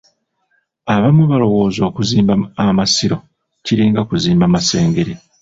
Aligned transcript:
Abamu 0.95 1.23
balowooza 1.31 1.81
okuzimba 1.89 2.33
amasiro 2.63 3.17
kiringa 3.65 4.01
kuzimba 4.09 4.45
Masengere. 4.53 5.13